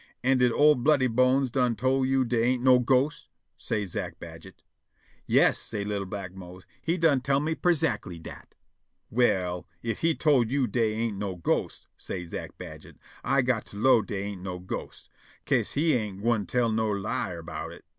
[0.23, 4.63] "An' did old Bloody Bones done tol' you dey ain' no ghosts?" say Zack Badget.
[5.27, 8.55] "Yas," say' li'l' black Mose, "he done tell me perzackly dat."
[9.11, 13.77] "Well, if he tol' you dey ain't no ghosts," say' Zack Badget, "I got to
[13.77, 15.07] 'low dey ain't no ghosts,
[15.45, 17.85] 'ca'se he ain' gwine tell no lie erbout it.